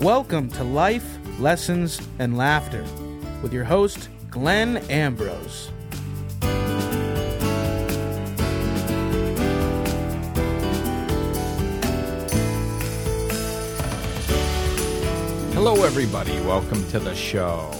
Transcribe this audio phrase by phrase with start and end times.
[0.00, 2.82] Welcome to Life, Lessons, and Laughter
[3.42, 5.70] with your host, Glenn Ambrose.
[15.52, 16.32] Hello, everybody.
[16.46, 17.70] Welcome to the show.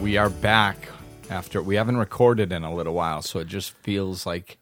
[0.00, 0.88] We are back
[1.30, 4.58] after we haven't recorded in a little while, so it just feels like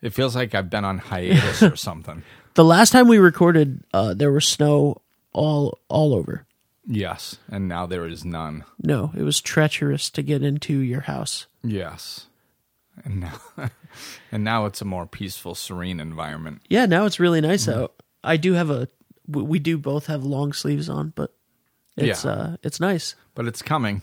[0.00, 2.22] it feels like I've been on hiatus or something.
[2.54, 5.02] The last time we recorded, uh, there was snow
[5.32, 6.46] all all over.
[6.86, 8.64] Yes, and now there is none.
[8.82, 11.46] No, it was treacherous to get into your house.
[11.62, 12.26] Yes,
[13.04, 13.40] and now
[14.32, 16.62] and now it's a more peaceful, serene environment.
[16.68, 17.94] Yeah, now it's really nice out.
[18.24, 18.88] I do have a.
[19.28, 21.34] we- We do both have long sleeves on, but
[21.96, 22.30] it's Yeah.
[22.30, 23.14] uh, it's nice.
[23.34, 24.02] But it's coming.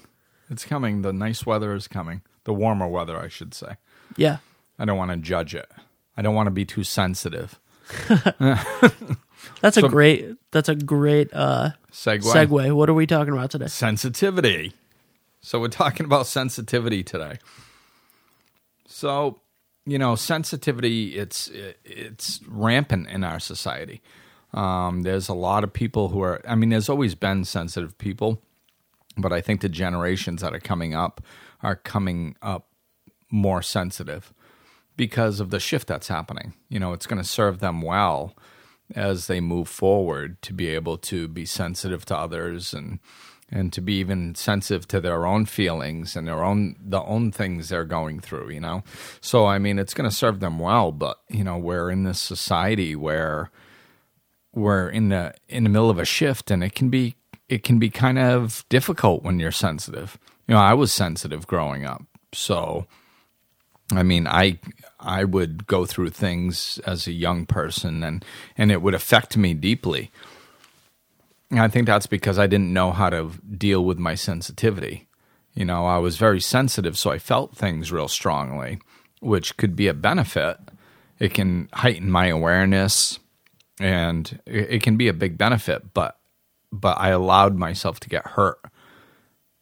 [0.50, 1.02] It's coming.
[1.02, 2.22] The nice weather is coming.
[2.46, 3.76] The warmer weather, I should say.
[4.16, 4.38] Yeah,
[4.80, 5.70] I don't want to judge it.
[6.16, 7.60] I don't want to be too sensitive.
[9.62, 10.26] that's So- a great.
[10.52, 12.22] That's a great uh, Segue.
[12.22, 12.74] segue.
[12.76, 13.68] What are we talking about today?
[13.68, 14.74] sensitivity.
[15.42, 17.38] So we're talking about sensitivity today.
[18.88, 19.40] So,
[19.86, 21.50] you know, sensitivity it's
[21.86, 24.02] it's rampant in our society.
[24.54, 28.42] Um, there's a lot of people who are I mean there's always been sensitive people,
[29.18, 31.22] but I think the generations that are coming up
[31.62, 32.68] are coming up
[33.30, 34.34] more sensitive
[34.98, 36.54] because of the shift that's happening.
[36.70, 38.36] You know, it's going to serve them well
[38.96, 43.00] as they move forward to be able to be sensitive to others and
[43.50, 47.70] and to be even sensitive to their own feelings and their own the own things
[47.70, 48.84] they're going through, you know.
[49.22, 52.20] So I mean, it's going to serve them well, but you know, we're in this
[52.20, 53.50] society where
[54.54, 57.16] we're in the in the middle of a shift and it can be
[57.48, 60.18] it can be kind of difficult when you're sensitive.
[60.48, 62.04] You know, I was sensitive growing up.
[62.34, 62.88] So
[63.92, 64.60] I mean, I
[65.00, 68.26] I would go through things as a young person and
[68.58, 70.12] and it would affect me deeply.
[71.50, 75.08] And I think that's because I didn't know how to deal with my sensitivity.
[75.54, 78.80] You know, I was very sensitive, so I felt things real strongly,
[79.22, 80.58] which could be a benefit.
[81.20, 83.20] It can heighten my awareness
[83.80, 86.18] and it, it can be a big benefit, but
[86.72, 88.60] but I allowed myself to get hurt,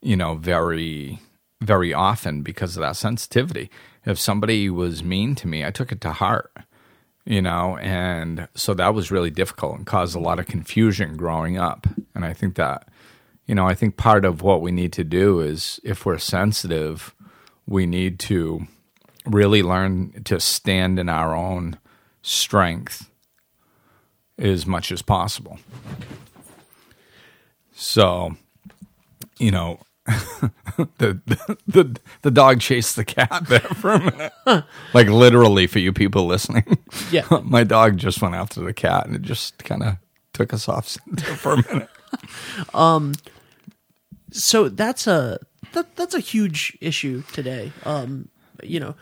[0.01, 1.19] you know, very
[1.61, 3.69] very often because of that sensitivity.
[4.05, 6.51] If somebody was mean to me, I took it to heart,
[7.25, 11.57] you know, and so that was really difficult and caused a lot of confusion growing
[11.57, 11.87] up.
[12.13, 12.87] And I think that,
[13.47, 17.15] you know, I think part of what we need to do is if we're sensitive,
[17.65, 18.67] we need to
[19.25, 21.79] really learn to stand in our own
[22.21, 23.09] strength
[24.37, 25.59] as much as possible.
[27.73, 28.35] So,
[29.39, 35.07] you know, the, the the the dog chased the cat there for a minute, like
[35.07, 36.77] literally for you people listening.
[37.11, 37.25] Yeah.
[37.43, 39.97] my dog just went after the cat, and it just kind of
[40.33, 41.89] took us off center for a minute.
[42.73, 43.13] um,
[44.31, 45.39] So that's a
[45.73, 47.71] that, that's a huge issue today.
[47.83, 48.29] Um,
[48.61, 48.95] you know,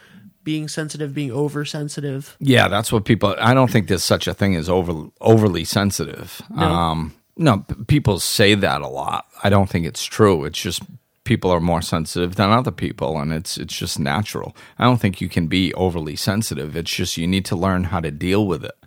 [0.44, 2.38] being sensitive, being oversensitive.
[2.40, 3.36] Yeah, that's what people.
[3.40, 6.42] I don't think there's such a thing as over overly sensitive.
[6.50, 6.64] No.
[6.64, 9.26] Um, no, people say that a lot.
[9.44, 10.46] I don't think it's true.
[10.46, 10.84] It's just
[11.24, 14.56] people are more sensitive than other people, and it's it's just natural.
[14.78, 16.76] I don't think you can be overly sensitive.
[16.76, 18.78] It's just you need to learn how to deal with it.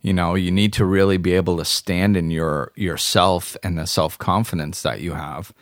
[0.00, 3.86] You know, you need to really be able to stand in your yourself and the
[3.86, 5.52] self confidence that you have.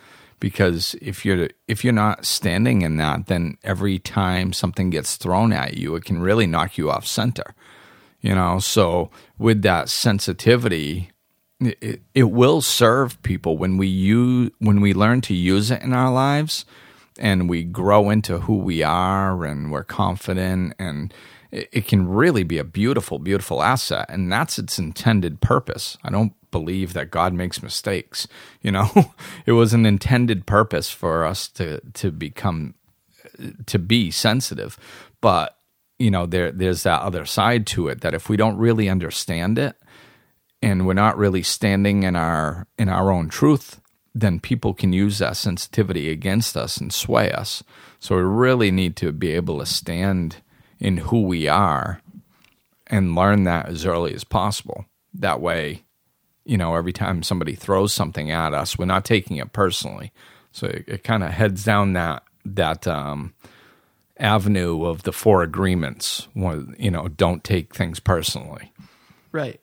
[0.41, 5.53] Because if you're if you're not standing in that, then every time something gets thrown
[5.53, 7.55] at you, it can really knock you off center
[8.21, 11.11] you know so with that sensitivity
[11.61, 15.93] it, it will serve people when we use when we learn to use it in
[15.93, 16.65] our lives
[17.19, 21.13] and we grow into who we are and we're confident and
[21.51, 24.07] it, it can really be a beautiful beautiful asset.
[24.09, 25.99] And that's its intended purpose.
[26.05, 28.29] I don't believe that god makes mistakes.
[28.63, 29.15] You know
[29.47, 32.75] it was an intended purpose for us to to become
[33.67, 34.79] to be sensitive.
[35.21, 35.57] But
[35.99, 39.59] you know there there's that other side to it that if we don't really understand
[39.59, 39.75] it
[40.63, 43.81] and we're not really standing in our in our own truth
[44.15, 47.63] then people can use that sensitivity against us and sway us
[47.99, 50.37] so we really need to be able to stand
[50.79, 52.01] in who we are
[52.87, 55.83] and learn that as early as possible that way
[56.45, 60.13] you know every time somebody throws something at us we're not taking it personally
[60.53, 63.35] so it, it kind of heads down that that um
[64.19, 66.29] avenue of the four agreements.
[66.35, 68.73] You know, don't take things personally.
[69.33, 69.61] Right.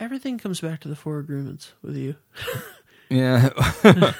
[0.00, 2.16] Everything comes back to the four agreements with you.
[3.10, 3.50] Yeah,
[3.82, 4.14] well,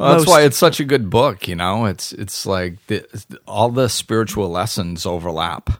[0.00, 1.46] that's why it's such a good book.
[1.46, 3.06] You know, it's it's like the,
[3.46, 5.70] all the spiritual lessons overlap,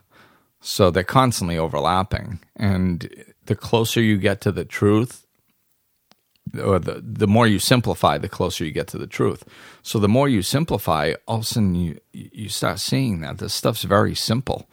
[0.61, 2.39] so they're constantly overlapping.
[2.55, 3.13] And
[3.47, 5.27] the closer you get to the truth,
[6.57, 9.43] or the the more you simplify, the closer you get to the truth.
[9.83, 13.53] So the more you simplify, all of a sudden you you start seeing that this
[13.53, 14.69] stuff's very simple,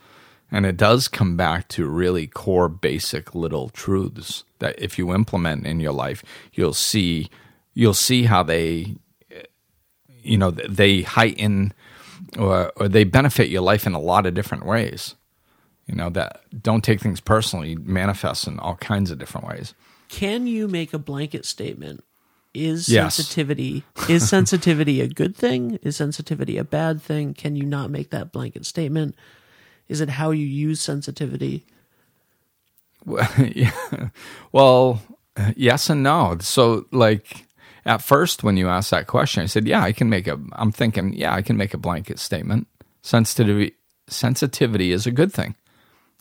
[0.55, 5.67] and it does come back to really core, basic little truths that if you implement
[5.67, 6.23] in your life,
[6.53, 7.29] you'll see
[7.75, 8.95] you'll see how they
[10.23, 11.75] you know they heighten
[12.39, 15.17] or or they benefit your life in a lot of different ways.
[15.89, 19.75] You know that don't take things personally manifests in all kinds of different ways.
[20.09, 22.05] Can you make a blanket statement?
[22.55, 23.17] Is Yes.
[23.17, 25.81] sensitivity is sensitivity a good thing?
[25.83, 27.35] Is sensitivity a bad thing?
[27.35, 29.17] Can you not make that blanket statement?
[29.89, 31.67] Is it how you use sensitivity?
[34.53, 35.03] Well,
[35.57, 36.37] yes and no.
[36.41, 37.47] So, like
[37.85, 40.73] at first, when you asked that question, I said, "Yeah, I can make a." I'm
[40.73, 42.67] thinking, yeah, I can make a blanket statement.
[43.03, 43.75] Sensitivity,
[44.09, 45.55] sensitivity is a good thing.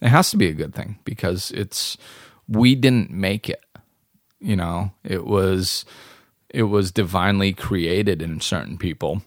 [0.01, 1.97] It has to be a good thing because it's
[2.47, 3.63] we didn't make it.
[4.39, 5.85] You know, it was
[6.49, 9.21] it was divinely created in certain people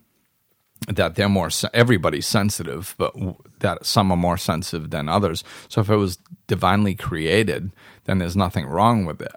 [0.88, 3.14] that they're more everybody's sensitive but
[3.60, 5.42] that some are more sensitive than others.
[5.68, 7.72] So if it was divinely created
[8.04, 9.34] then there's nothing wrong with it.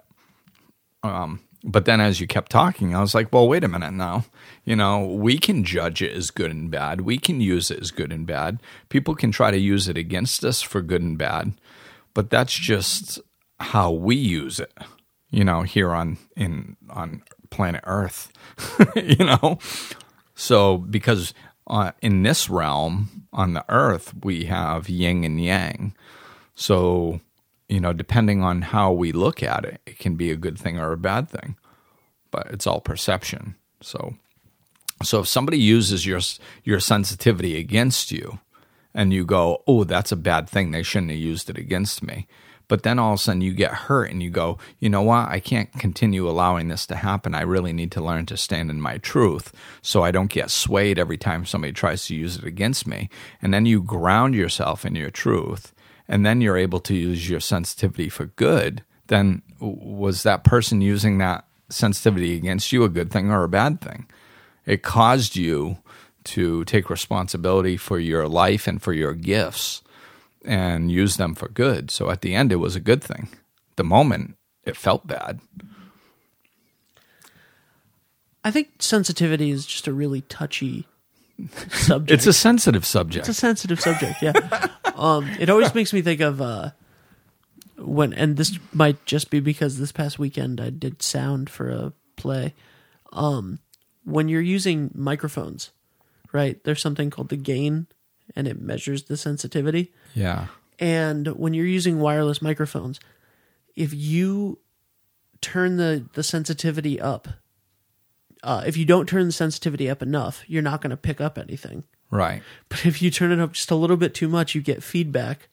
[1.02, 4.24] Um, but then as you kept talking i was like well wait a minute now.
[4.64, 7.02] You know we can judge it as good and bad.
[7.02, 8.60] We can use it as good and bad.
[8.88, 11.54] People can try to use it against us for good and bad
[12.14, 13.20] but that's just
[13.58, 14.72] how we use it
[15.30, 18.32] you know here on in on planet earth
[18.96, 19.58] you know
[20.40, 21.34] so, because
[21.66, 25.94] uh, in this realm on the earth, we have yin and yang.
[26.54, 27.20] So,
[27.68, 30.78] you know, depending on how we look at it, it can be a good thing
[30.78, 31.56] or a bad thing,
[32.30, 33.54] but it's all perception.
[33.82, 34.14] So,
[35.02, 36.20] so if somebody uses your
[36.64, 38.38] your sensitivity against you,
[38.94, 40.70] and you go, "Oh, that's a bad thing.
[40.70, 42.26] They shouldn't have used it against me,"
[42.70, 45.28] but then all of a sudden you get hurt, and you go, "You know what?
[45.28, 47.34] I can't continue allowing this to happen.
[47.34, 49.52] I really need to learn to stand in my truth,
[49.82, 53.10] so I don't get swayed every time somebody tries to use it against me."
[53.42, 55.74] And then you ground yourself in your truth,
[56.08, 58.84] and then you're able to use your sensitivity for good.
[59.08, 63.82] Then was that person using that sensitivity against you a good thing or a bad
[63.82, 64.06] thing?
[64.66, 65.78] it caused you
[66.22, 69.82] to take responsibility for your life and for your gifts
[70.44, 71.90] and use them for good.
[71.90, 73.28] So at the end, it was a good thing.
[73.76, 75.40] The moment, it felt bad.
[78.42, 80.86] I think sensitivity is just a really touchy
[81.70, 82.10] subject.
[82.10, 83.28] It's a sensitive subject.
[83.28, 84.32] It's a sensitive subject, yeah.
[84.94, 86.70] um, it always makes me think of uh,
[87.76, 91.92] when, and this might just be because this past weekend I did sound for a
[92.16, 92.54] play.
[93.12, 93.58] Um,
[94.04, 95.70] when you're using microphones,
[96.32, 96.62] right?
[96.64, 97.86] There's something called the gain,
[98.36, 99.92] and it measures the sensitivity.
[100.14, 100.46] yeah.
[100.78, 103.00] And when you're using wireless microphones,
[103.76, 104.58] if you
[105.42, 107.28] turn the, the sensitivity up,
[108.42, 111.36] uh, if you don't turn the sensitivity up enough, you're not going to pick up
[111.36, 111.84] anything.
[112.10, 112.42] Right.
[112.70, 115.48] But if you turn it up just a little bit too much, you get feedback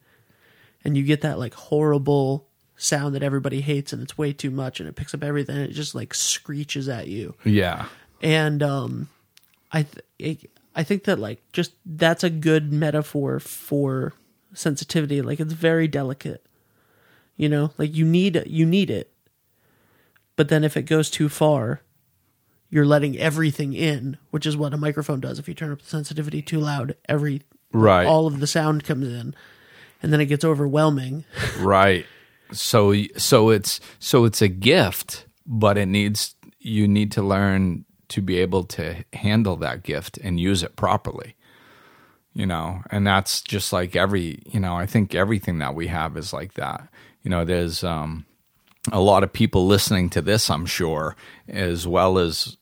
[0.86, 2.48] and you get that like horrible
[2.78, 5.70] sound that everybody hates and it's way too much and it picks up everything and
[5.70, 7.36] it just like screeches at you.
[7.44, 7.88] Yeah.
[8.22, 9.10] And um
[9.74, 14.14] I th- it, I think that like just that's a good metaphor for
[14.54, 16.46] sensitivity like it's very delicate.
[17.36, 19.12] You know, like you need you need it.
[20.36, 21.82] But then if it goes too far,
[22.70, 25.40] you're letting everything in, which is what a microphone does.
[25.40, 27.42] If you turn up the sensitivity too loud, every
[27.74, 28.06] Right.
[28.06, 29.34] all of the sound comes in,
[30.02, 31.26] and then it gets overwhelming.
[31.60, 32.06] Right.
[32.52, 38.22] So so it's so it's a gift, but it needs you need to learn to
[38.22, 41.36] be able to handle that gift and use it properly.
[42.34, 46.16] You know, and that's just like every, you know, I think everything that we have
[46.18, 46.88] is like that.
[47.24, 48.26] You know, there's um
[48.92, 51.16] a lot of people listening to this, I'm sure,
[51.48, 52.58] as well as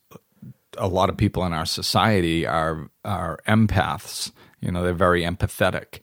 [0.78, 4.32] a lot of people in our society are are empaths.
[4.60, 6.00] You know, they're very empathetic,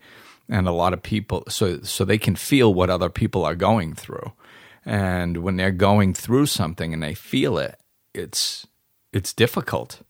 [0.49, 3.93] and a lot of people so so they can feel what other people are going
[3.93, 4.33] through,
[4.85, 7.79] and when they're going through something and they feel it,
[8.13, 8.67] it's
[9.13, 10.01] it's difficult.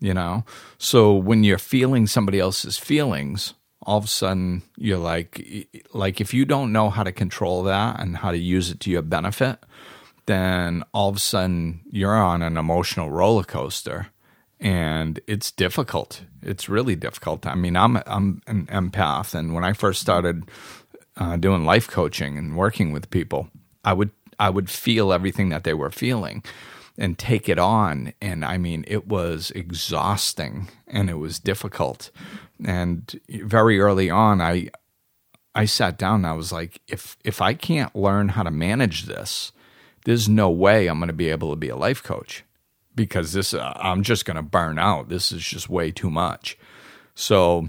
[0.00, 0.44] You know,
[0.76, 3.54] so when you're feeling somebody else's feelings,
[3.86, 8.00] all of a sudden you're like like if you don't know how to control that
[8.00, 9.58] and how to use it to your benefit
[10.26, 14.08] then all of a sudden you're on an emotional roller coaster
[14.60, 16.22] and it's difficult.
[16.42, 17.46] It's really difficult.
[17.46, 20.44] I mean i'm i'm an empath and when i first started
[21.16, 23.48] uh, doing life coaching and working with people
[23.84, 24.10] i would
[24.40, 26.42] i would feel everything that they were feeling
[26.96, 32.10] and take it on and i mean it was exhausting and it was difficult
[32.64, 34.68] and very early on i
[35.54, 39.04] i sat down and i was like if if i can't learn how to manage
[39.04, 39.52] this
[40.04, 42.44] there's no way I'm going to be able to be a life coach
[42.94, 45.08] because this uh, I'm just going to burn out.
[45.08, 46.56] This is just way too much.
[47.14, 47.68] So,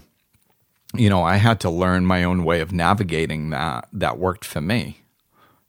[0.94, 4.62] you know, I had to learn my own way of navigating that that worked for
[4.62, 5.00] me.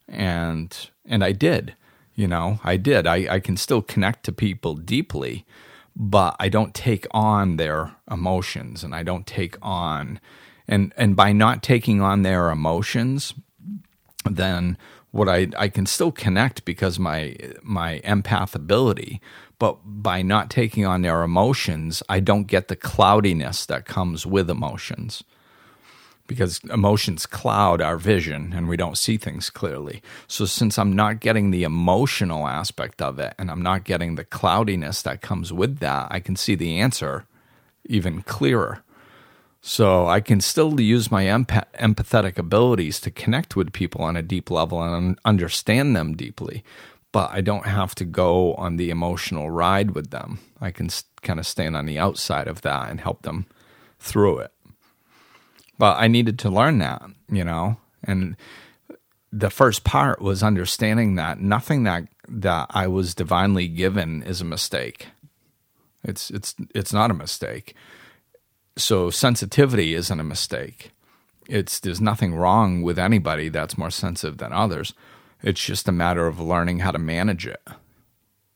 [0.07, 1.75] And and I did.
[2.17, 3.07] You know, I did.
[3.07, 5.45] I, I can still connect to people deeply,
[5.95, 10.19] but I don't take on their emotions and I don't take on
[10.67, 13.33] and and by not taking on their emotions,
[14.29, 14.77] then
[15.11, 19.21] what I I can still connect because my my empath ability,
[19.59, 24.49] but by not taking on their emotions, I don't get the cloudiness that comes with
[24.49, 25.23] emotions.
[26.27, 30.01] Because emotions cloud our vision and we don't see things clearly.
[30.27, 34.25] So, since I'm not getting the emotional aspect of it and I'm not getting the
[34.25, 37.25] cloudiness that comes with that, I can see the answer
[37.85, 38.83] even clearer.
[39.61, 44.21] So I can still use my empath- empathetic abilities to connect with people on a
[44.21, 46.63] deep level and understand them deeply,
[47.11, 50.39] but I don't have to go on the emotional ride with them.
[50.61, 50.89] I can
[51.21, 53.45] kind of stand on the outside of that and help them
[53.99, 54.51] through it.
[55.77, 58.35] But I needed to learn that, you know, and
[59.31, 64.45] the first part was understanding that nothing that that I was divinely given is a
[64.45, 65.07] mistake.
[66.03, 67.75] It's it's it's not a mistake
[68.77, 70.91] so sensitivity isn't a mistake.
[71.47, 74.93] It's there's nothing wrong with anybody that's more sensitive than others.
[75.41, 77.61] It's just a matter of learning how to manage it.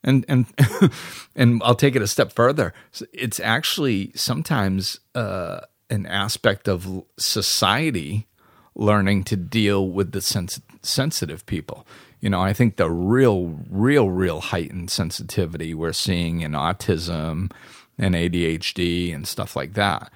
[0.04, 0.46] And and
[1.36, 2.74] and I'll take it a step further.
[3.14, 8.28] It's actually sometimes uh, an aspect of society
[8.74, 11.86] learning to deal with the sens- sensitive people.
[12.22, 17.52] You know, I think the real, real, real heightened sensitivity we're seeing in autism
[17.98, 20.12] and ADHD and stuff like that.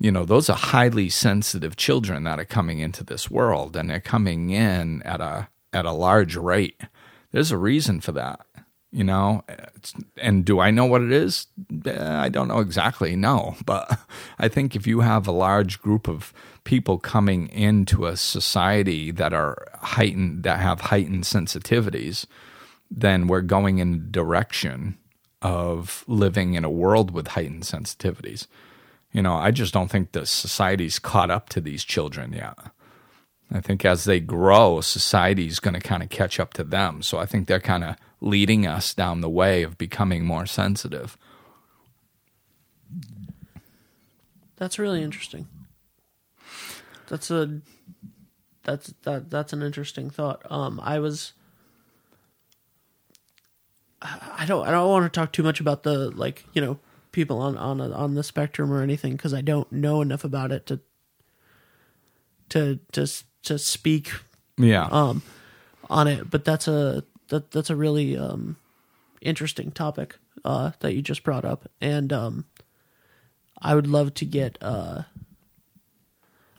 [0.00, 4.00] You know, those are highly sensitive children that are coming into this world and they're
[4.00, 6.80] coming in at a at a large rate.
[7.30, 8.44] There's a reason for that,
[8.92, 9.42] you know.
[10.18, 11.46] and do I know what it is?
[11.84, 13.56] Eh, I don't know exactly, no.
[13.64, 13.98] But
[14.38, 16.32] I think if you have a large group of
[16.64, 22.26] people coming into a society that are heightened, that have heightened sensitivities,
[22.90, 24.98] then we're going in a direction
[25.40, 28.46] of living in a world with heightened sensitivities.
[29.10, 32.58] You know, I just don't think the society's caught up to these children yet.
[33.50, 37.02] I think as they grow, society's going to kind of catch up to them.
[37.02, 41.18] So I think they're kind of leading us down the way of becoming more sensitive.
[44.56, 45.48] That's really interesting.
[47.08, 47.60] That's a
[48.62, 50.40] that's that that's an interesting thought.
[50.50, 51.32] Um, I was
[54.00, 56.78] I don't I don't want to talk too much about the like you know
[57.10, 60.66] people on on on the spectrum or anything because I don't know enough about it
[60.66, 60.80] to
[62.50, 63.06] to to
[63.42, 64.12] to speak
[64.56, 65.22] yeah um
[65.90, 66.30] on it.
[66.30, 68.56] But that's a that that's a really um
[69.20, 72.44] interesting topic uh that you just brought up and um
[73.60, 75.02] I would love to get uh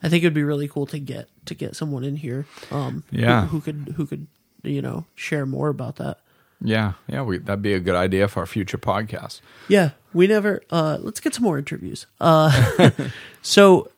[0.02, 3.04] I think it would be really cool to get to get someone in here um
[3.10, 4.26] yeah who, who could who could
[4.64, 6.18] you know share more about that.
[6.62, 9.40] Yeah, yeah, we, that'd be a good idea for our future podcast.
[9.68, 10.62] Yeah, we never.
[10.70, 12.06] Uh, let's get some more interviews.
[12.20, 12.90] Uh,
[13.42, 13.90] so,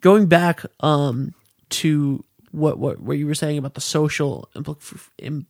[0.00, 1.32] going back um,
[1.70, 5.46] to what what what you were saying about the social impl- Im-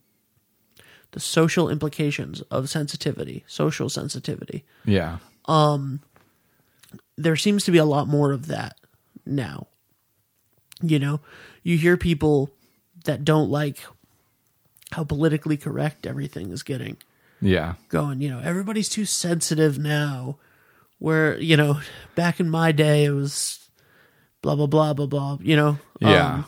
[1.12, 4.64] the social implications of sensitivity, social sensitivity.
[4.85, 5.19] Yeah.
[5.47, 6.00] Um,
[7.17, 8.76] there seems to be a lot more of that
[9.26, 9.67] now.
[10.83, 11.21] You know,
[11.62, 12.50] you hear people
[13.05, 13.79] that don't like
[14.93, 16.97] how politically correct everything is getting.
[17.40, 17.75] Yeah.
[17.88, 20.38] Going, you know, everybody's too sensitive now.
[20.99, 21.81] Where, you know,
[22.14, 23.69] back in my day it was
[24.43, 25.79] blah blah blah blah blah, you know.
[26.00, 26.35] Yeah.
[26.35, 26.45] Um,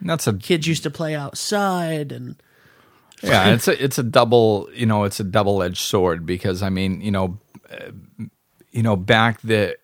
[0.00, 2.36] That's a kids used to play outside and
[3.22, 7.00] Yeah, it's a it's a double, you know, it's a double-edged sword because I mean,
[7.00, 7.38] you know,
[7.70, 7.92] uh,
[8.70, 9.76] you know, back the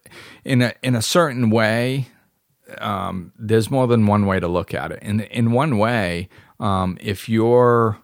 [0.45, 2.09] in a in a certain way
[2.79, 5.03] um, there's more than one way to look at it.
[5.03, 6.29] In in one way,
[6.61, 7.99] um, if you're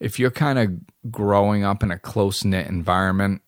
[0.00, 3.42] if you're kind of growing up in a close knit environment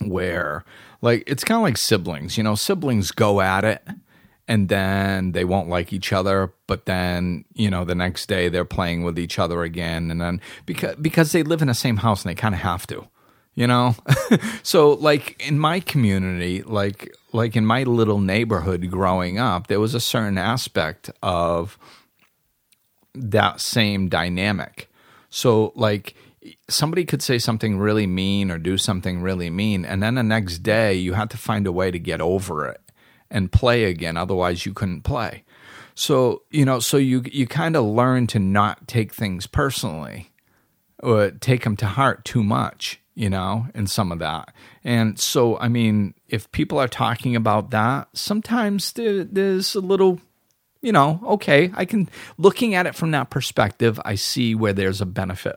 [0.00, 0.64] where
[1.02, 3.86] like it's kind of like siblings, you know, siblings go at it
[4.46, 8.64] and then they won't like each other but then you know the next day they're
[8.64, 10.10] playing with each other again.
[10.10, 12.86] And then because because they live in the same house and they kind of have
[12.88, 13.08] to
[13.56, 13.94] you know?
[14.62, 19.94] So like in my community like like in my little neighborhood growing up there was
[19.94, 21.78] a certain aspect of
[23.14, 24.90] that same dynamic.
[25.30, 26.14] So, like,
[26.68, 30.58] somebody could say something really mean or do something really mean, and then the next
[30.58, 32.80] day you had to find a way to get over it
[33.30, 34.16] and play again.
[34.16, 35.44] Otherwise, you couldn't play.
[35.94, 40.30] So, you know, so you you kind of learn to not take things personally
[41.04, 44.52] uh, take them to heart too much, you know, and some of that.
[44.82, 50.20] And so, I mean, if people are talking about that, sometimes there, there's a little,
[50.82, 55.00] you know, okay, I can, looking at it from that perspective, I see where there's
[55.00, 55.56] a benefit.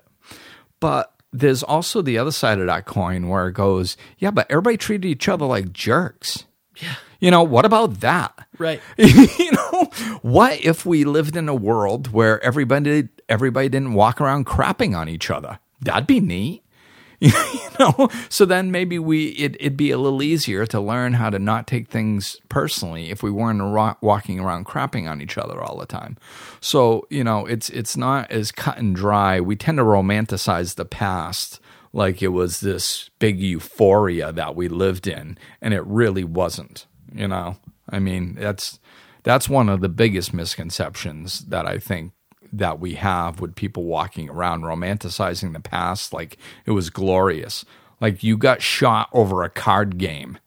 [0.80, 4.78] But there's also the other side of that coin where it goes, yeah, but everybody
[4.78, 6.46] treated each other like jerks.
[6.78, 6.96] Yeah.
[7.20, 8.48] You know, what about that?
[8.58, 8.82] Right.
[8.98, 9.90] you know,
[10.22, 15.10] what if we lived in a world where everybody everybody didn't walk around crapping on
[15.10, 15.60] each other?
[15.82, 16.64] That'd be neat.
[17.20, 17.32] you
[17.80, 21.40] know, so then maybe we it, it'd be a little easier to learn how to
[21.40, 25.78] not take things personally if we weren't ro- walking around crapping on each other all
[25.78, 26.16] the time.
[26.62, 29.42] So you know, it's it's not as cut and dry.
[29.42, 31.60] We tend to romanticize the past
[31.92, 36.86] like it was this big euphoria that we lived in, and it really wasn't.
[37.14, 37.58] You know,
[37.90, 38.80] I mean, that's
[39.24, 42.14] that's one of the biggest misconceptions that I think
[42.54, 47.66] that we have with people walking around romanticizing the past like it was glorious.
[48.00, 50.38] Like you got shot over a card game.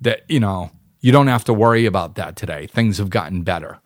[0.00, 0.70] That you know,
[1.00, 2.66] you don't have to worry about that today.
[2.66, 3.78] Things have gotten better.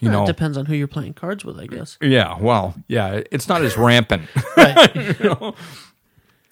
[0.00, 1.96] You Well, know, it depends on who you're playing cards with, I guess.
[2.00, 4.22] yeah, well, yeah, it's not as rampant.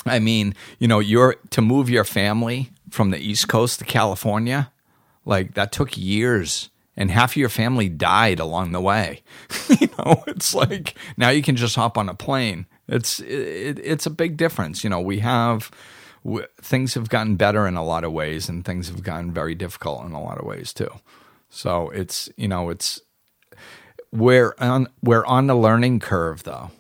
[0.07, 4.71] I mean, you know, you're to move your family from the East Coast to California,
[5.25, 9.23] like that took years and half of your family died along the way.
[9.81, 12.67] you know, it's like now you can just hop on a plane.
[12.89, 14.85] It's it, it's a big difference.
[14.85, 15.71] You know, we have
[16.61, 20.05] things have gotten better in a lot of ways and things have gotten very difficult
[20.05, 20.91] in a lot of ways too.
[21.49, 23.01] So it's, you know, it's
[24.13, 26.71] we're on we're on the learning curve though.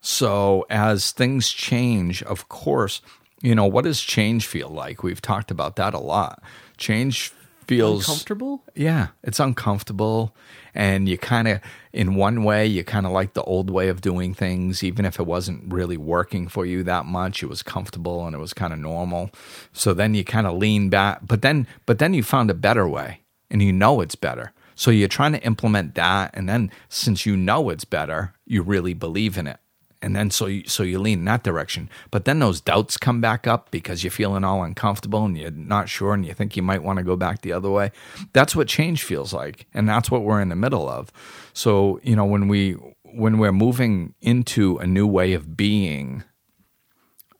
[0.00, 3.00] So as things change, of course,
[3.40, 5.02] you know, what does change feel like?
[5.02, 6.42] We've talked about that a lot.
[6.76, 7.32] Change
[7.66, 8.62] feels Uncomfortable?
[8.74, 10.34] yeah, it's uncomfortable.
[10.74, 11.60] And you kind of,
[11.92, 15.20] in one way, you kind of like the old way of doing things, even if
[15.20, 17.42] it wasn't really working for you that much.
[17.42, 19.30] It was comfortable and it was kind of normal.
[19.72, 22.88] So then you kind of lean back, but then, but then you found a better
[22.88, 24.52] way and you know it's better.
[24.74, 26.30] So you're trying to implement that.
[26.34, 29.60] And then since you know it's better, you really believe in it
[30.04, 31.88] and then so you, so you lean in that direction.
[32.10, 35.88] But then those doubts come back up because you're feeling all uncomfortable and you're not
[35.88, 37.90] sure and you think you might want to go back the other way.
[38.34, 41.10] That's what change feels like, and that's what we're in the middle of.
[41.54, 46.22] So you know when we when we're moving into a new way of being,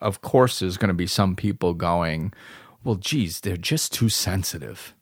[0.01, 2.33] of course there's going to be some people going,
[2.83, 4.95] well, geez, they're just too sensitive.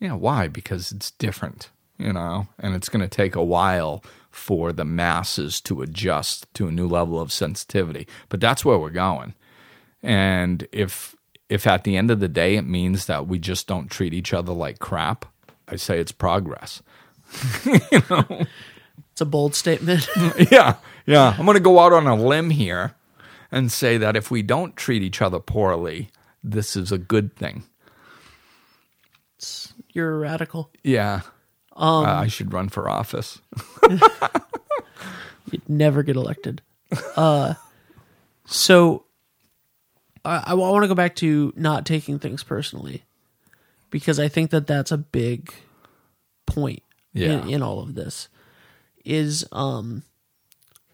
[0.00, 0.48] Yeah, why?
[0.48, 4.02] Because it's different, you know, and it's going to take a while
[4.34, 8.06] for the masses to adjust to a new level of sensitivity.
[8.28, 9.34] But that's where we're going.
[10.02, 11.14] And if
[11.48, 14.32] if at the end of the day it means that we just don't treat each
[14.32, 15.24] other like crap,
[15.68, 16.82] I say it's progress.
[17.64, 18.46] you know?
[19.12, 20.08] It's a bold statement.
[20.50, 21.36] yeah, yeah.
[21.38, 22.96] I'm going to go out on a limb here
[23.52, 26.10] and say that if we don't treat each other poorly,
[26.42, 27.62] this is a good thing.
[29.92, 30.70] you're a radical.
[30.82, 31.20] Yeah.
[31.76, 33.40] Um, I should run for office.
[35.50, 36.62] You'd never get elected.
[37.16, 37.54] Uh,
[38.46, 39.04] so
[40.24, 43.02] I, I want to go back to not taking things personally
[43.90, 45.52] because I think that that's a big
[46.46, 46.82] point
[47.12, 47.42] Yeah.
[47.42, 48.28] in, in all of this
[49.04, 50.02] is um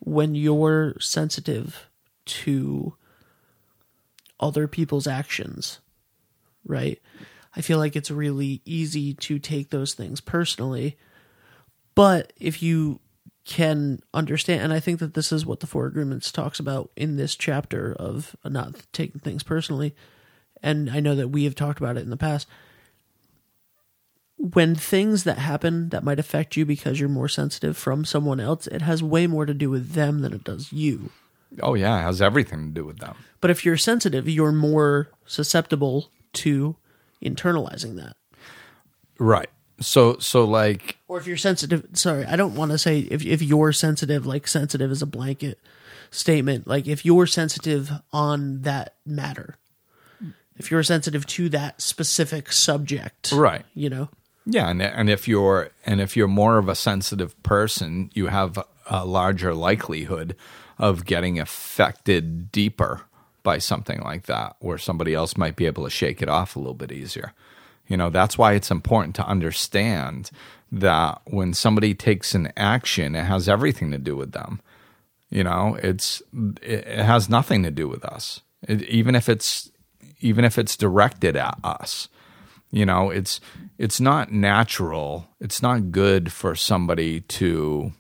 [0.01, 1.87] when you're sensitive
[2.25, 2.95] to
[4.41, 5.79] other people's actions,
[6.65, 6.99] right?
[7.57, 10.97] I feel like it's really easy to take those things personally.
[11.95, 13.01] But if you
[13.45, 17.17] can understand, and I think that this is what the Four Agreements talks about in
[17.17, 19.95] this chapter of not taking things personally,
[20.63, 22.47] and I know that we have talked about it in the past.
[24.37, 28.67] When things that happen that might affect you because you're more sensitive from someone else,
[28.69, 31.11] it has way more to do with them than it does you.
[31.63, 31.99] Oh, yeah.
[31.99, 33.17] It has everything to do with them.
[33.41, 36.77] But if you're sensitive, you're more susceptible to
[37.23, 38.17] internalizing that.
[39.19, 39.51] Right.
[39.81, 43.41] So, so like, Or if you're sensitive, sorry, I don't want to say if if
[43.41, 45.59] you're sensitive, like sensitive is a blanket
[46.11, 46.67] statement.
[46.67, 49.57] Like if you're sensitive on that matter,
[50.57, 53.65] if you're sensitive to that specific subject, right.
[53.75, 54.09] You know,
[54.45, 58.59] Yeah, and and if you're and if you're more of a sensitive person, you have
[58.87, 60.37] a larger likelihood
[60.79, 63.03] of getting affected deeper
[63.43, 66.59] by something like that, where somebody else might be able to shake it off a
[66.59, 67.33] little bit easier.
[67.87, 70.31] You know, that's why it's important to understand
[70.71, 74.61] that when somebody takes an action, it has everything to do with them.
[75.29, 76.23] You know, it's
[76.63, 78.41] it, has nothing to do with us.
[78.67, 79.71] It, even if it's
[80.21, 82.09] even if it's directed at us
[82.73, 83.41] you know it's
[83.79, 87.93] it's not natural it's not good for somebody to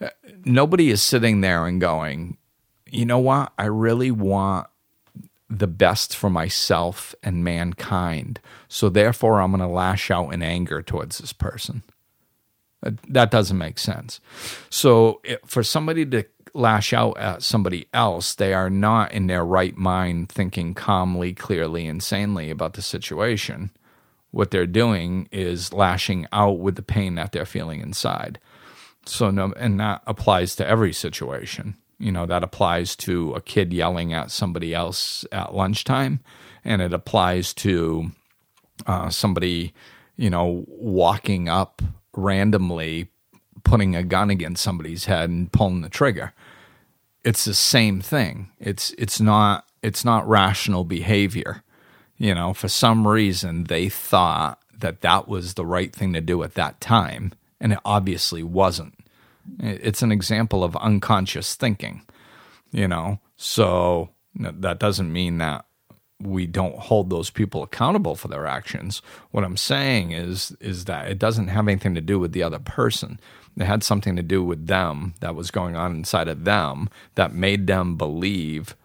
[0.00, 0.08] uh,
[0.44, 2.37] nobody is sitting there and going,
[2.90, 3.52] you know what?
[3.58, 4.66] I really want
[5.50, 8.40] the best for myself and mankind.
[8.68, 11.82] So therefore, I'm going to lash out in anger towards this person.
[13.08, 14.20] That, doesn't make sense.
[14.70, 16.24] So for somebody to
[16.54, 21.86] lash out at somebody else, they are not in their right mind thinking calmly, clearly,
[21.86, 23.70] and sanely about the situation.
[24.30, 28.38] What they're doing is lashing out with the pain that they're feeling inside.
[29.06, 31.76] So no, and that applies to every situation.
[31.98, 36.20] You know, that applies to a kid yelling at somebody else at lunchtime,
[36.64, 38.12] and it applies to
[38.86, 39.74] uh, somebody,
[40.16, 41.82] you know, walking up
[42.14, 43.08] randomly,
[43.64, 46.32] putting a gun against somebody's head and pulling the trigger.
[47.24, 48.50] It's the same thing.
[48.58, 51.62] It's it's not it's not rational behavior.
[52.16, 56.42] You know, for some reason they thought that that was the right thing to do
[56.42, 58.94] at that time, and it obviously wasn't.
[59.58, 62.02] It's an example of unconscious thinking,
[62.70, 63.20] you know.
[63.36, 65.64] So that doesn't mean that
[66.20, 69.02] we don't hold those people accountable for their actions.
[69.30, 72.58] What I'm saying is is that it doesn't have anything to do with the other
[72.58, 73.20] person.
[73.56, 77.32] It had something to do with them that was going on inside of them that
[77.32, 78.76] made them believe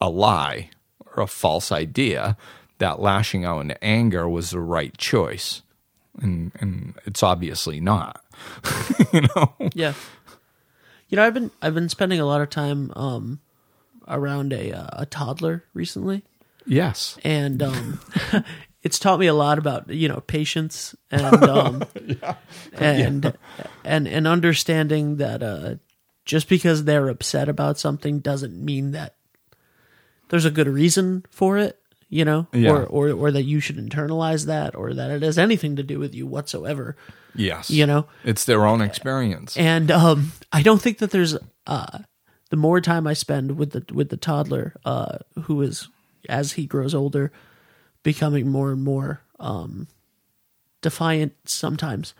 [0.00, 0.70] a lie
[1.16, 2.36] or a false idea
[2.78, 5.62] that lashing out in anger was the right choice.
[6.20, 8.22] And and it's obviously not.
[9.12, 9.54] you know?
[9.74, 9.94] Yeah.
[11.08, 13.40] You know, I've been I've been spending a lot of time um,
[14.08, 16.22] around a uh, a toddler recently,
[16.66, 17.18] Yes.
[17.22, 18.00] and um,
[18.82, 21.84] it's taught me a lot about you know patience and um,
[22.72, 23.34] and
[23.84, 25.74] and and understanding that uh,
[26.24, 29.14] just because they're upset about something doesn't mean that
[30.28, 31.78] there's a good reason for it.
[32.08, 32.70] You know, Yeah.
[32.72, 35.98] or, or or that you should internalize that, or that it has anything to do
[35.98, 36.96] with you whatsoever.
[37.34, 37.70] Yes.
[37.70, 39.56] You know, It's their own experience.
[39.56, 41.98] and um, I don't think that there's uh,
[42.50, 45.88] the more time I spend with the with the toddler, uh, who is
[46.28, 47.32] as he grows older,
[48.02, 49.86] becoming more and more um,
[50.82, 51.32] defiant.
[51.44, 52.14] Sometimes,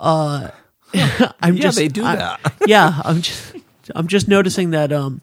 [0.00, 0.50] uh,
[1.40, 2.52] I'm Yeah, just they do I- that.
[2.66, 3.56] yeah, I'm just
[3.94, 5.20] I'm just noticing that um,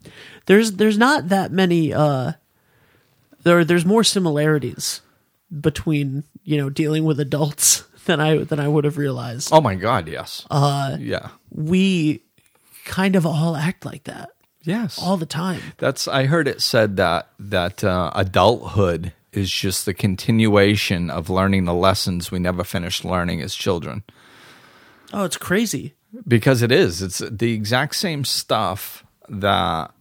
[0.47, 2.33] there's there's not that many uh,
[3.43, 5.01] there there's more similarities
[5.61, 9.49] between you know dealing with adults than I than I would have realized.
[9.51, 10.45] Oh my God, yes.
[10.49, 11.29] Uh, yeah.
[11.51, 12.23] we
[12.85, 14.29] kind of all act like that
[14.63, 14.99] Yes.
[15.01, 15.61] all the time.
[15.77, 21.65] That's I heard it said that that uh, adulthood is just the continuation of learning
[21.65, 24.03] the lessons we never finished learning as children.
[25.13, 25.93] Oh, it's crazy.
[26.27, 27.01] Because it is.
[27.01, 29.91] It's the exact same stuff that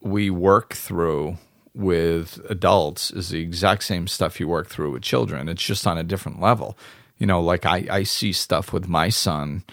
[0.00, 1.38] we work through
[1.74, 5.48] with adults is the exact same stuff you work through with children.
[5.48, 6.76] It's just on a different level.
[7.24, 9.64] You know, like I, I see stuff with my son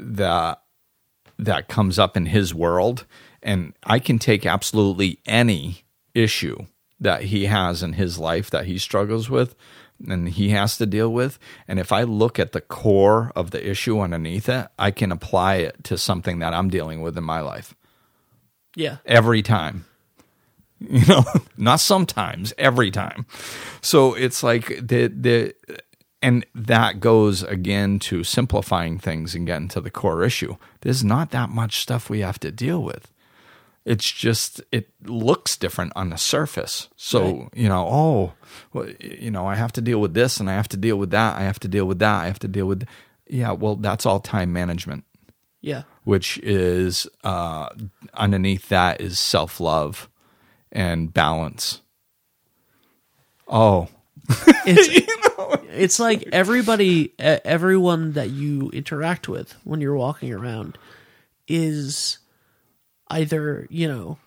[0.00, 0.60] that
[1.38, 3.06] that comes up in his world
[3.40, 6.66] and I can take absolutely any issue
[6.98, 9.54] that he has in his life that he struggles with
[10.08, 13.64] and he has to deal with and if I look at the core of the
[13.64, 17.42] issue underneath it, I can apply it to something that I'm dealing with in my
[17.42, 17.76] life
[18.74, 18.96] Yeah.
[19.06, 19.84] every time.
[20.80, 21.24] You know,
[21.56, 23.26] not sometimes, every time.
[23.80, 25.54] So it's like the the
[26.22, 30.56] and that goes again to simplifying things and getting to the core issue.
[30.80, 33.12] There's not that much stuff we have to deal with.
[33.84, 36.88] It's just it looks different on the surface.
[36.96, 37.48] So, Right.
[37.54, 38.32] you know, oh,
[38.72, 41.10] well, you know, I have to deal with this and I have to deal with
[41.10, 41.36] that.
[41.36, 42.22] I have to deal with that.
[42.22, 42.86] I have to deal with
[43.26, 45.04] Yeah, well, that's all time management
[45.60, 45.82] Yeah.
[46.04, 47.68] which is uh,
[48.14, 50.08] underneath that is self love
[50.72, 51.80] and balance.
[53.46, 53.88] Oh,
[54.66, 55.06] It's
[55.70, 60.76] it's like everybody everyone that you interact with when you're walking around
[61.46, 62.18] is
[63.08, 64.18] either, you know,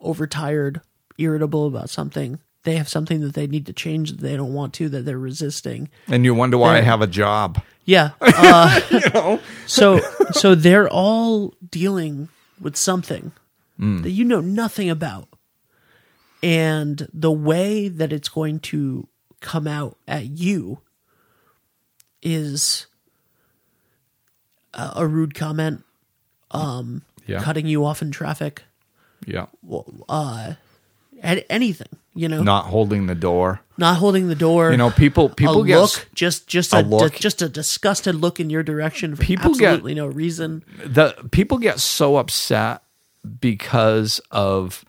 [0.00, 0.80] overtired,
[1.18, 2.38] irritable about something.
[2.64, 5.18] They have something that they need to change that they don't want to that they're
[5.18, 5.88] resisting.
[6.08, 7.60] and you wonder why I have a job.
[7.84, 8.10] Yeah.
[8.20, 10.00] Uh, So
[10.32, 12.28] so they're all dealing
[12.60, 13.32] with something
[13.78, 15.28] that you know nothing about.
[16.42, 19.06] And the way that it's going to
[19.40, 20.80] come out at you
[22.22, 22.86] is
[24.74, 25.84] a, a rude comment,
[26.50, 28.62] um, Yeah, cutting you off in traffic,
[29.26, 29.46] yeah.
[30.08, 30.54] Uh,
[31.22, 33.60] at anything, you know, Not holding the door.
[33.76, 34.72] not holding the door.
[34.72, 37.14] You know, people people a get look, just just a a, look.
[37.14, 40.64] just a disgusted look in your direction for People get- absolutely no reason.
[40.84, 42.82] the people get so upset
[43.40, 44.84] because of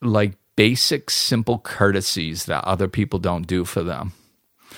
[0.00, 4.12] like basic simple courtesies that other people don't do for them.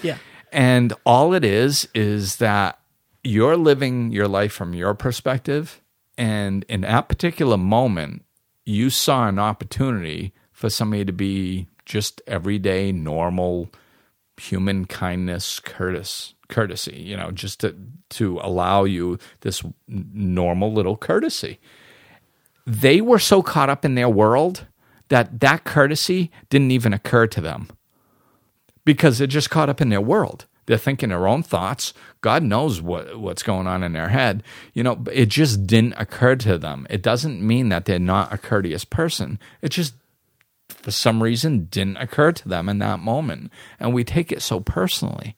[0.02, 0.18] Yeah.
[0.52, 2.78] And all it is is that
[3.24, 5.80] you're living your life from your perspective,
[6.16, 8.24] and in that particular moment,
[8.64, 13.70] you saw an opportunity for somebody to be just everyday, normal,
[14.36, 16.96] human kindness, courteous, courtesy.
[16.96, 17.76] You know, just to
[18.10, 21.58] to allow you this normal little courtesy.
[22.66, 24.66] They were so caught up in their world
[25.08, 27.68] that that courtesy didn't even occur to them
[28.84, 30.46] because they're just caught up in their world.
[30.66, 31.94] They're thinking their own thoughts.
[32.20, 34.42] God knows what what's going on in their head.
[34.74, 36.86] You know, it just didn't occur to them.
[36.90, 39.38] It doesn't mean that they're not a courteous person.
[39.62, 39.94] It just
[40.68, 43.50] for some reason didn't occur to them in that moment.
[43.80, 45.36] And we take it so personally.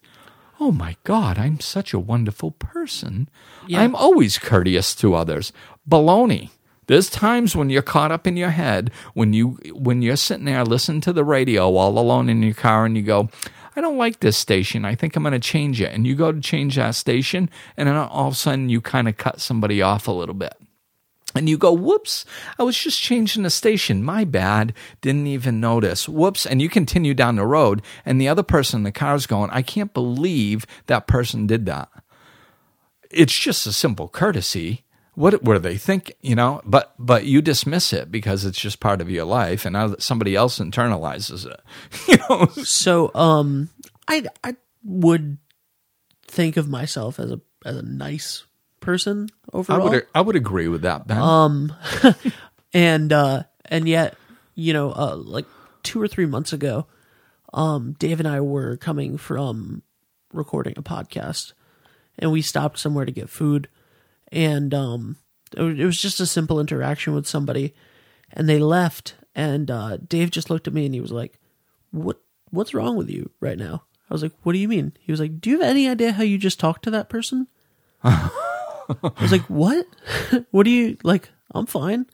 [0.59, 3.28] Oh my God, I'm such a wonderful person.
[3.66, 3.80] Yeah.
[3.80, 5.52] I'm always courteous to others.
[5.88, 6.50] Baloney.
[6.90, 10.64] There's times when you're caught up in your head, when you when you're sitting there
[10.64, 13.29] listening to the radio all alone in your car and you go,
[13.76, 14.85] I don't like this station.
[14.85, 15.92] I think I'm going to change it.
[15.94, 19.09] And you go to change that station, and then all of a sudden you kind
[19.09, 20.55] of cut somebody off a little bit.
[21.33, 22.24] And you go, whoops,
[22.59, 24.03] I was just changing the station.
[24.03, 24.74] My bad.
[25.00, 26.09] Didn't even notice.
[26.09, 26.44] Whoops.
[26.44, 29.50] And you continue down the road, and the other person in the car is going,
[29.50, 31.88] I can't believe that person did that.
[33.12, 34.83] It's just a simple courtesy.
[35.20, 36.14] What were they think?
[36.22, 39.74] You know, but but you dismiss it because it's just part of your life, and
[39.74, 41.61] now that somebody else internalizes it.
[42.09, 43.68] You know, So, um,
[44.09, 45.38] I I would
[46.26, 48.44] think of myself as a as a nice
[48.80, 49.80] person overall.
[49.80, 51.18] I would I would agree with that, Ben.
[52.72, 54.16] and uh and yet
[54.54, 55.46] you know uh like
[55.83, 56.87] two or three months ago
[57.52, 59.83] um dave and i were coming from
[60.33, 61.52] recording a podcast
[62.18, 63.68] and we stopped somewhere to get food
[64.33, 65.16] and um
[65.57, 67.75] it was- just a simple interaction with somebody
[68.33, 71.38] and they left and uh dave just looked at me and he was like
[71.90, 75.12] what what's wrong with you right now i was like what do you mean he
[75.12, 77.47] was like do you have any idea how you just talked to that person
[78.03, 79.87] I was like, "What?
[80.51, 81.31] what do you like?
[81.55, 82.07] I'm fine.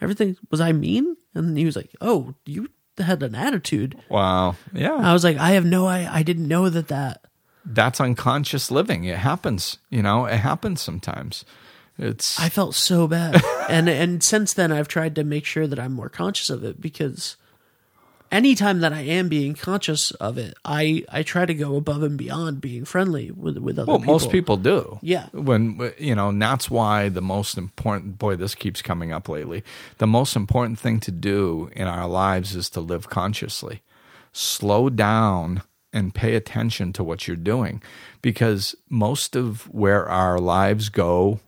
[0.00, 4.94] Everything was I mean?" And he was like, "Oh, you had an attitude." wow, yeah,
[4.96, 7.22] I was like, "I have no, I, I didn't know that that."
[7.68, 9.04] That's unconscious living.
[9.04, 9.78] It happens.
[9.90, 11.44] You know, it happens sometimes.
[11.98, 15.78] It's I felt so bad, and and since then I've tried to make sure that
[15.78, 17.36] I'm more conscious of it because
[18.30, 22.16] anytime that I am being conscious of it, I I try to go above and
[22.16, 23.92] beyond being friendly with with other people.
[23.94, 24.14] well, people.
[24.14, 24.98] most people do.
[25.02, 25.26] Yeah.
[25.32, 28.18] When you know, and that's why the most important.
[28.18, 29.64] Boy, this keeps coming up lately.
[29.98, 33.82] The most important thing to do in our lives is to live consciously.
[34.32, 35.62] Slow down
[35.98, 37.82] and pay attention to what you're doing,
[38.22, 41.40] because most of where our lives go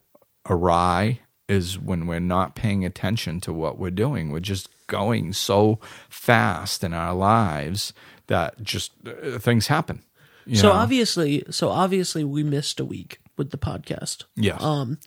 [0.49, 4.31] awry is when we're not paying attention to what we're doing.
[4.31, 7.93] We're just going so fast in our lives
[8.27, 10.03] that just uh, things happen.
[10.55, 10.75] So know?
[10.75, 14.25] obviously, so obviously we missed a week with the podcast.
[14.37, 14.63] Yes.
[14.63, 14.99] Um,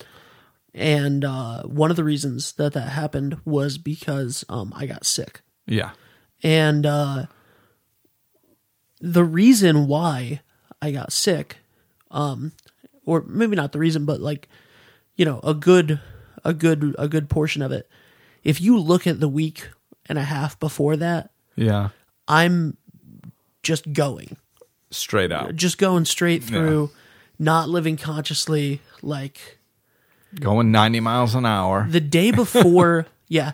[0.74, 5.42] and uh, one of the reasons that that happened was because um, I got sick.
[5.66, 5.92] yeah.
[6.42, 7.28] And uh,
[9.06, 10.40] the reason why
[10.82, 11.58] I got sick,
[12.10, 12.54] um,
[13.06, 14.48] or maybe not the reason, but like,
[15.18, 16.00] you know, a good,
[16.46, 17.90] a good, a good portion of it.
[18.46, 19.70] If you look at the week
[20.08, 21.90] and a half before that, Yeah.
[22.28, 22.78] I'm
[23.62, 24.38] just going,
[24.92, 25.56] Straight out.
[25.58, 26.90] just going straight through,
[27.38, 28.80] not living consciously.
[29.02, 29.58] Like
[30.40, 31.86] Going 90 miles an hour.
[31.90, 33.52] the day before, yeah,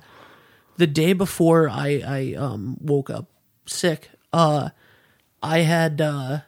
[0.77, 3.25] the day before I I um woke up
[3.65, 4.69] sick, uh,
[5.41, 6.39] I had uh,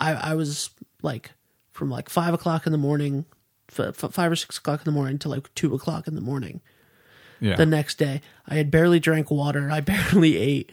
[0.00, 0.70] I I was
[1.02, 1.30] like
[1.72, 3.24] from like five o'clock in the morning,
[3.70, 6.20] f- f- five or six o'clock in the morning to like two o'clock in the
[6.20, 6.60] morning.
[7.40, 7.56] Yeah.
[7.56, 9.70] The next day, I had barely drank water.
[9.70, 10.72] I barely ate.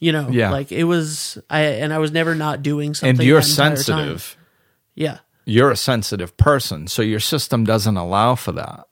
[0.00, 0.50] You know, Yeah.
[0.50, 1.38] like it was.
[1.50, 3.18] I and I was never not doing something.
[3.18, 3.76] and you're entire time.
[3.76, 4.36] sensitive.
[4.94, 5.18] Yeah.
[5.44, 8.86] You're a sensitive person, so your system doesn't allow for that.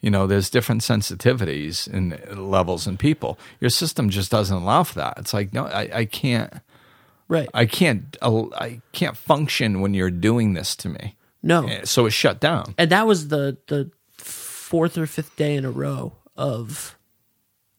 [0.00, 3.38] You know, there's different sensitivities and levels in people.
[3.60, 5.14] Your system just doesn't allow for that.
[5.18, 6.52] It's like, no, I, I can't,
[7.28, 7.48] Right.
[7.54, 11.16] I can't, I can't function when you're doing this to me.
[11.42, 11.68] no.
[11.84, 12.74] So it shut down.
[12.78, 16.96] and that was the the fourth or fifth day in a row of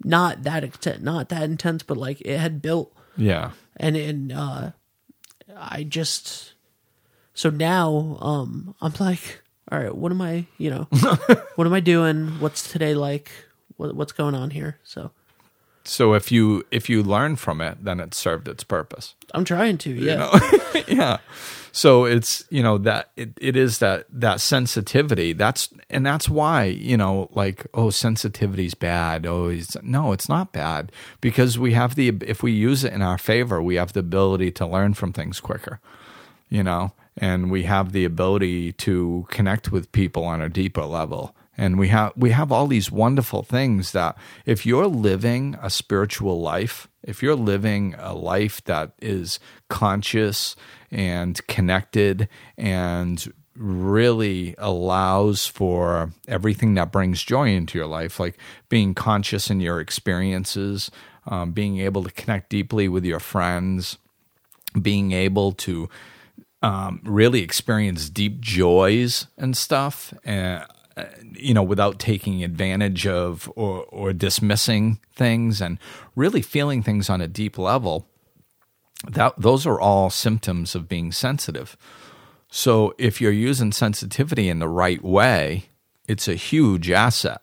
[0.04, 3.52] not that extent, not that intense, but like it had built, Yeah.
[3.78, 4.72] and and uh,
[5.56, 6.54] I just
[7.34, 10.84] so now um I'm like, all right, what am I, you know,
[11.56, 12.40] what am I doing?
[12.40, 13.32] What's today like?
[13.78, 14.80] What, what's going on here?
[14.84, 15.12] So
[15.88, 19.16] So if you if you learn from it, then it served its purpose.
[19.34, 20.40] I'm trying to, yeah,
[20.88, 21.18] yeah.
[21.72, 25.34] So it's you know that it, it is that that sensitivity.
[25.34, 29.26] That's and that's why you know like oh sensitivity's bad.
[29.26, 30.92] Oh it's, no it's not bad.
[31.22, 34.52] Because we have the if we use it in our favor we have the ability
[34.52, 35.80] to learn from things quicker
[36.50, 36.94] you know?
[37.18, 41.88] And we have the ability to connect with people on a deeper level and we
[41.88, 47.24] have we have all these wonderful things that if you're living a spiritual life if
[47.24, 49.40] you're living a life that is
[49.70, 50.56] conscious
[50.92, 58.38] and connected and really allows for everything that brings joy into your life like
[58.70, 60.92] being conscious in your experiences
[61.26, 63.98] um, being able to connect deeply with your friends
[64.80, 65.90] being able to
[66.62, 70.68] um, really experience deep joys and stuff, and uh,
[71.34, 75.78] you know, without taking advantage of or, or dismissing things, and
[76.16, 78.08] really feeling things on a deep level.
[79.08, 81.78] That those are all symptoms of being sensitive.
[82.50, 85.70] So if you're using sensitivity in the right way,
[86.08, 87.42] it's a huge asset,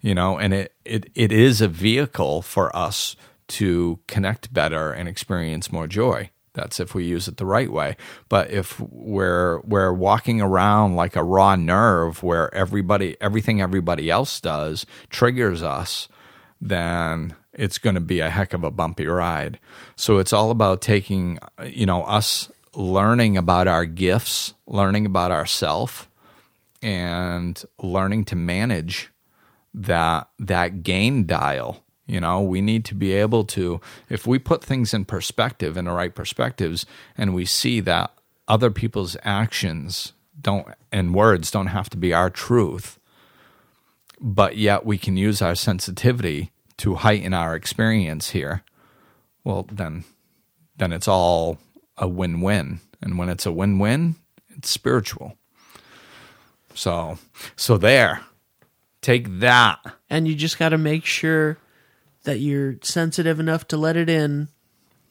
[0.00, 3.16] you know, and it, it, it is a vehicle for us
[3.48, 6.30] to connect better and experience more joy.
[6.54, 7.96] That's if we use it the right way.
[8.28, 14.40] But if we're we're walking around like a raw nerve where everybody everything everybody else
[14.40, 16.08] does triggers us,
[16.60, 19.58] then it's going to be a heck of a bumpy ride.
[19.96, 26.10] So it's all about taking you know us learning about our gifts, learning about ourself
[26.82, 29.10] and learning to manage
[29.74, 34.62] that that gain dial you know, we need to be able to, if we put
[34.62, 36.84] things in perspective, in the right perspectives,
[37.16, 38.12] and we see that
[38.48, 42.98] other people's actions don't and words don't have to be our truth,
[44.20, 48.62] but yet we can use our sensitivity to heighten our experience here.
[49.44, 50.04] Well, then,
[50.76, 51.58] then it's all
[51.96, 54.16] a win-win, and when it's a win-win,
[54.50, 55.36] it's spiritual.
[56.74, 57.18] So,
[57.54, 58.22] so there,
[59.00, 59.78] take that,
[60.10, 61.58] and you just got to make sure
[62.24, 64.48] that you're sensitive enough to let it in,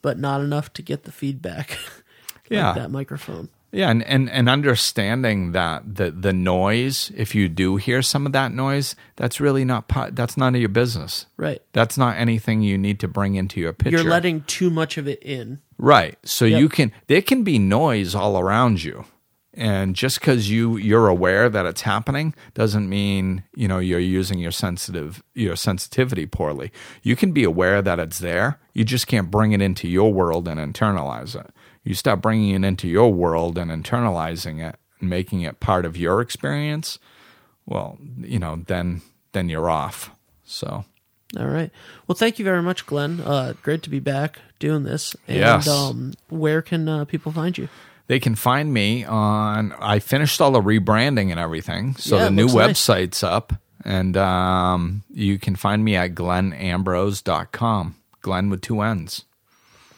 [0.00, 1.70] but not enough to get the feedback.
[2.34, 3.48] like yeah, that microphone.
[3.74, 8.32] Yeah, and, and and understanding that the the noise, if you do hear some of
[8.32, 11.24] that noise, that's really not that's none of your business.
[11.38, 11.62] Right.
[11.72, 13.96] That's not anything you need to bring into your picture.
[13.96, 15.60] You're letting too much of it in.
[15.78, 16.18] Right.
[16.22, 16.60] So yep.
[16.60, 19.06] you can there can be noise all around you
[19.54, 24.38] and just because you you're aware that it's happening doesn't mean you know you're using
[24.38, 26.72] your sensitive your sensitivity poorly.
[27.02, 28.58] You can be aware that it's there.
[28.72, 31.50] You just can't bring it into your world and internalize it.
[31.84, 35.96] You start bringing it into your world and internalizing it and making it part of
[35.96, 36.98] your experience
[37.66, 40.10] well you know then then you're off.
[40.44, 40.84] So.
[41.38, 41.70] All right.
[42.06, 43.20] Well thank you very much glenn.
[43.20, 45.16] Uh, great to be back doing this.
[45.26, 45.66] And yes.
[45.66, 47.68] um, where can uh, people find you
[48.12, 49.72] they can find me on.
[49.78, 52.78] I finished all the rebranding and everything, so Yeah, the new looks nice.
[52.78, 53.54] website's up,
[53.86, 57.96] and um, you can find me at glennambrose.com.
[58.20, 59.24] Glenn with two N's.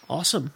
[0.09, 0.53] Awesome.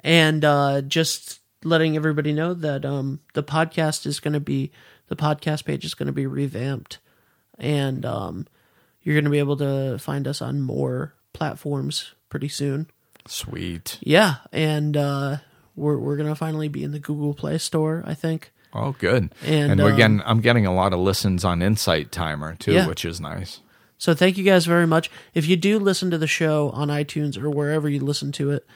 [0.00, 4.72] And uh, just letting everybody know that um, the podcast is going to be,
[5.06, 6.98] the podcast page is going to be revamped.
[7.56, 8.48] And um,
[9.02, 12.88] you're going to be able to find us on more platforms pretty soon.
[13.28, 13.98] Sweet.
[14.00, 14.36] Yeah.
[14.52, 15.36] And uh,
[15.76, 18.52] we're, we're going to finally be in the Google Play Store, I think.
[18.72, 19.34] Oh, good.
[19.44, 20.22] And, we're um, getting.
[20.24, 22.86] I'm getting a lot of listens on Insight Timer too, Yeah.
[22.86, 23.60] which is nice.
[23.98, 25.10] So thank you guys very much.
[25.34, 28.66] If you do listen to the show on iTunes or wherever you listen to it,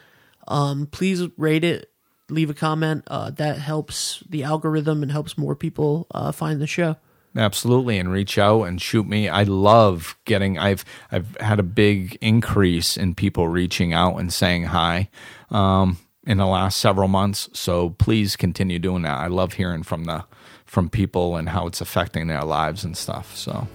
[0.48, 1.90] um, please rate it,
[2.28, 3.04] leave a comment.
[3.06, 6.96] Uh, that helps the algorithm and helps more people uh, find the show.
[7.36, 9.28] Absolutely, and reach out and shoot me.
[9.28, 10.58] I love getting.
[10.58, 15.08] I've I've had a big increase in people reaching out and saying hi
[15.50, 17.48] um, in the last several months.
[17.52, 19.18] So please continue doing that.
[19.18, 20.24] I love hearing from the
[20.66, 23.36] from people and how it's affecting their lives and stuff.
[23.36, 23.68] So,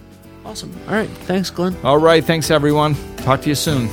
[0.46, 0.76] Awesome.
[0.88, 1.10] All right.
[1.10, 1.76] Thanks, Glenn.
[1.84, 2.96] all right, thanks everyone.
[3.18, 3.88] Talk to you soon.